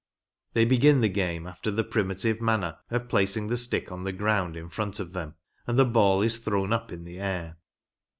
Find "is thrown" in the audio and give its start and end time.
6.23-6.73